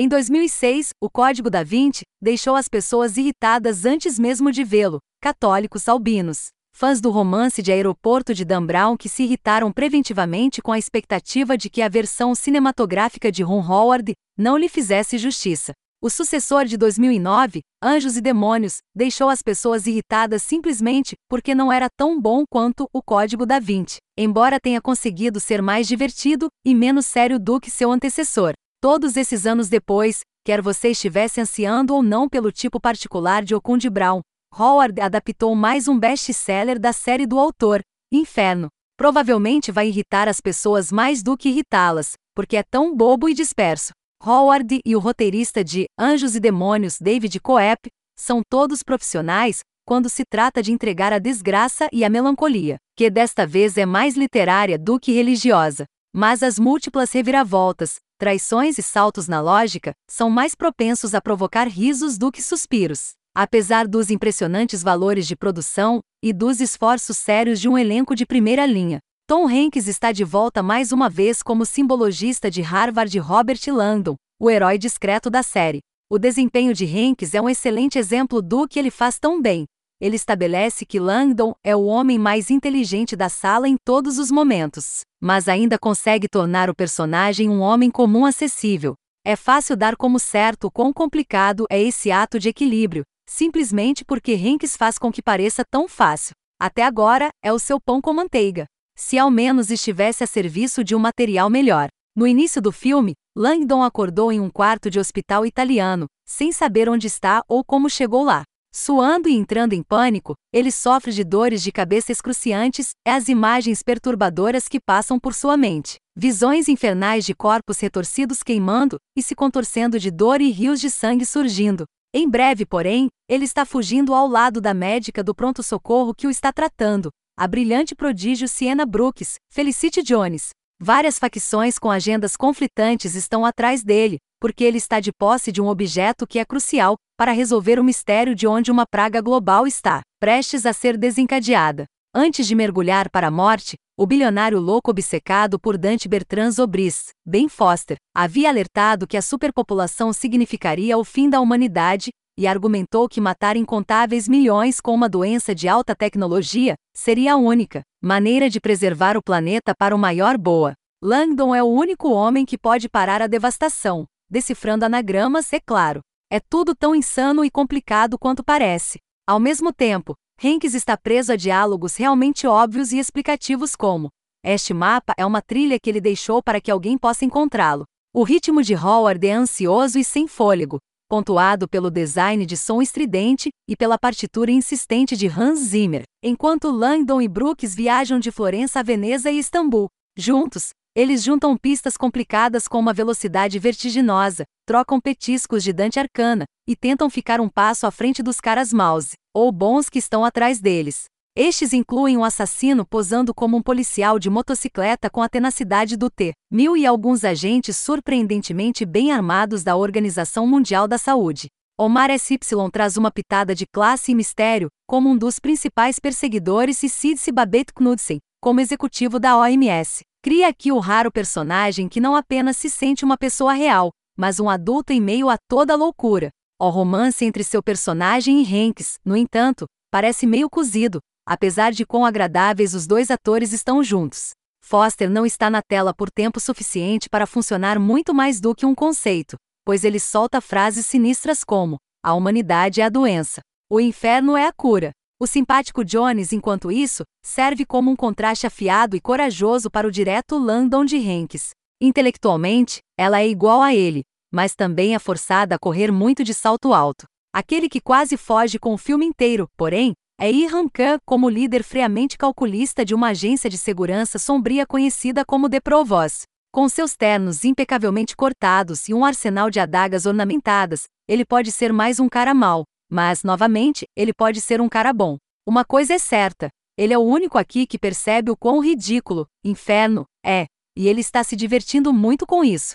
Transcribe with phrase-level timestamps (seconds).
[0.00, 5.88] Em 2006, o Código da Vinci deixou as pessoas irritadas antes mesmo de vê-lo, católicos
[5.88, 6.50] albinos.
[6.72, 11.58] Fãs do romance de Aeroporto de Dan Brown que se irritaram preventivamente com a expectativa
[11.58, 15.72] de que a versão cinematográfica de Ron Howard não lhe fizesse justiça.
[16.00, 21.88] O sucessor de 2009, Anjos e Demônios, deixou as pessoas irritadas simplesmente porque não era
[21.98, 27.04] tão bom quanto o Código da Vinci, embora tenha conseguido ser mais divertido e menos
[27.04, 28.52] sério do que seu antecessor.
[28.80, 33.76] Todos esses anos depois, quer você estivesse ansiando ou não pelo tipo particular de Ocon
[33.76, 34.20] de Brown,
[34.56, 37.80] Howard adaptou mais um best-seller da série do autor,
[38.12, 38.68] Inferno.
[38.96, 43.90] Provavelmente vai irritar as pessoas mais do que irritá-las, porque é tão bobo e disperso.
[44.24, 50.22] Howard e o roteirista de Anjos e Demônios, David Coep, são todos profissionais quando se
[50.24, 55.00] trata de entregar a desgraça e a melancolia, que desta vez é mais literária do
[55.00, 55.84] que religiosa.
[56.14, 62.18] Mas as múltiplas reviravoltas, traições e saltos na lógica são mais propensos a provocar risos
[62.18, 63.12] do que suspiros.
[63.34, 68.66] Apesar dos impressionantes valores de produção e dos esforços sérios de um elenco de primeira
[68.66, 74.16] linha, Tom Hanks está de volta mais uma vez como simbologista de Harvard Robert Langdon,
[74.40, 75.80] o herói discreto da série.
[76.10, 79.66] O desempenho de Hanks é um excelente exemplo do que ele faz tão bem.
[80.00, 85.00] Ele estabelece que Langdon é o homem mais inteligente da sala em todos os momentos,
[85.20, 88.94] mas ainda consegue tornar o personagem um homem comum acessível.
[89.24, 94.76] É fácil dar como certo quão complicado é esse ato de equilíbrio, simplesmente porque Hanks
[94.76, 96.32] faz com que pareça tão fácil.
[96.60, 98.66] Até agora, é o seu pão com manteiga.
[98.96, 101.88] Se ao menos estivesse a serviço de um material melhor.
[102.16, 107.06] No início do filme, Langdon acordou em um quarto de hospital italiano, sem saber onde
[107.08, 108.42] está ou como chegou lá.
[108.70, 113.82] Suando e entrando em pânico, ele sofre de dores de cabeça excruciantes e as imagens
[113.82, 115.96] perturbadoras que passam por sua mente.
[116.16, 121.24] Visões infernais de corpos retorcidos queimando e se contorcendo de dor e rios de sangue
[121.24, 121.84] surgindo.
[122.14, 126.52] Em breve, porém, ele está fugindo ao lado da médica do pronto-socorro que o está
[126.52, 130.50] tratando, a brilhante prodígio Sienna Brooks, Felicity Jones.
[130.80, 135.66] Várias facções com agendas conflitantes estão atrás dele, porque ele está de posse de um
[135.66, 140.64] objeto que é crucial para resolver o mistério de onde uma praga global está, prestes
[140.64, 141.84] a ser desencadeada.
[142.14, 147.48] Antes de mergulhar para a morte, o bilionário louco obcecado por Dante Bertrand Zobris, Ben
[147.48, 153.56] Foster, havia alertado que a superpopulação significaria o fim da humanidade e argumentou que matar
[153.56, 159.22] incontáveis milhões com uma doença de alta tecnologia seria a única maneira de preservar o
[159.22, 160.72] planeta para o maior boa.
[161.02, 166.00] Langdon é o único homem que pode parar a devastação, decifrando anagramas, é claro.
[166.30, 169.00] É tudo tão insano e complicado quanto parece.
[169.26, 174.10] Ao mesmo tempo, Hanks está preso a diálogos realmente óbvios e explicativos como:
[174.44, 177.84] Este mapa é uma trilha que ele deixou para que alguém possa encontrá-lo.
[178.14, 183.48] O ritmo de Howard é ansioso e sem fôlego, pontuado pelo design de som estridente
[183.66, 188.82] e pela partitura insistente de Hans Zimmer, enquanto Langdon e Brooks viajam de Florença a
[188.82, 189.88] Veneza e Istambul.
[190.16, 196.76] Juntos, eles juntam pistas complicadas com uma velocidade vertiginosa, trocam petiscos de Dante Arcana e
[196.76, 201.04] tentam ficar um passo à frente dos caras mouse, ou bons que estão atrás deles.
[201.40, 206.32] Estes incluem um assassino posando como um policial de motocicleta com a tenacidade do T.
[206.50, 211.46] Mil e alguns agentes surpreendentemente bem armados da Organização Mundial da Saúde.
[211.78, 212.40] Omar SY
[212.72, 217.72] traz uma pitada de classe e mistério, como um dos principais perseguidores e Sidse Babette
[217.72, 220.00] Knudsen, como executivo da OMS.
[220.24, 224.50] Cria aqui o raro personagem que não apenas se sente uma pessoa real, mas um
[224.50, 226.30] adulto em meio a toda a loucura.
[226.60, 232.06] O romance entre seu personagem e Hanks, no entanto, parece meio cozido, apesar de quão
[232.06, 234.30] agradáveis os dois atores estão juntos.
[234.64, 238.74] Foster não está na tela por tempo suficiente para funcionar muito mais do que um
[238.74, 244.46] conceito, pois ele solta frases sinistras como: a humanidade é a doença, o inferno é
[244.46, 244.90] a cura,
[245.20, 250.38] o simpático Jones, enquanto isso, serve como um contraste afiado e corajoso para o direto
[250.38, 251.50] Landon de Hanks.
[251.80, 254.02] Intelectualmente, ela é igual a ele,
[254.32, 257.04] mas também é forçada a correr muito de salto alto.
[257.34, 262.18] Aquele que quase foge com o filme inteiro, porém, é Irham Khan como líder friamente
[262.18, 266.24] calculista de uma agência de segurança sombria conhecida como The Provost.
[266.52, 272.00] Com seus ternos impecavelmente cortados e um arsenal de adagas ornamentadas, ele pode ser mais
[272.00, 275.18] um cara mau, mas, novamente, ele pode ser um cara bom.
[275.46, 280.04] Uma coisa é certa: ele é o único aqui que percebe o quão ridículo, inferno,
[280.24, 282.74] é, e ele está se divertindo muito com isso.